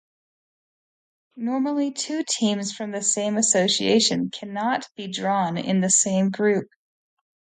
[1.35, 6.67] Normally two teams from the same association cannot be drawn in the same group.